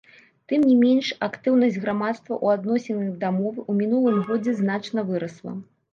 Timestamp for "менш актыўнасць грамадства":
0.83-2.33